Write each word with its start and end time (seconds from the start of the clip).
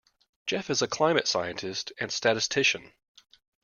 Jeff 0.47 0.71
is 0.71 0.81
a 0.81 0.87
climate 0.87 1.27
scientist 1.27 1.93
and 1.99 2.11
statistician. 2.11 2.91